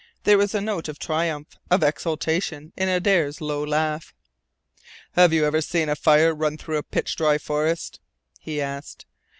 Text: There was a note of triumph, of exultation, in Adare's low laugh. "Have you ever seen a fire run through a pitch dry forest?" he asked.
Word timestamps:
There 0.23 0.39
was 0.39 0.55
a 0.55 0.61
note 0.61 0.87
of 0.87 0.97
triumph, 0.97 1.55
of 1.69 1.83
exultation, 1.83 2.73
in 2.75 2.89
Adare's 2.89 3.39
low 3.39 3.63
laugh. 3.63 4.15
"Have 5.11 5.31
you 5.31 5.45
ever 5.45 5.61
seen 5.61 5.89
a 5.89 5.95
fire 5.95 6.33
run 6.33 6.57
through 6.57 6.77
a 6.77 6.81
pitch 6.81 7.15
dry 7.17 7.37
forest?" 7.37 7.99
he 8.39 8.59
asked. 8.59 9.05